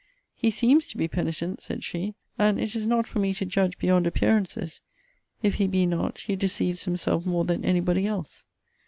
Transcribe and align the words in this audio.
He 0.33 0.49
seems 0.49 0.87
to 0.87 0.97
be 0.97 1.07
penitent, 1.07 1.61
said 1.61 1.83
she; 1.83 2.15
and 2.39 2.59
it 2.59 2.75
is 2.75 2.87
not 2.87 3.05
for 3.07 3.19
me 3.19 3.35
to 3.35 3.45
judge 3.45 3.77
beyond 3.77 4.07
appearances. 4.07 4.81
If 5.43 5.53
he 5.61 5.67
be 5.67 5.85
not, 5.85 6.21
he 6.21 6.35
deceives 6.35 6.85
himself 6.85 7.23
more 7.23 7.45
than 7.45 7.63
any 7.63 7.81
body 7.81 8.07
else. 8.07 8.45